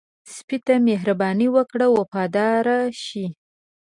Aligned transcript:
سپي 0.35 0.57
ته 0.65 0.73
مهرباني 0.87 1.47
وکړه، 1.55 1.87
وفاداره 1.97 2.77
شي. 3.05 3.25